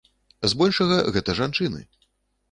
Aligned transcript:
З 0.53 0.55
большага 0.61 0.95
гэта 1.17 1.35
жанчыны! 1.41 1.83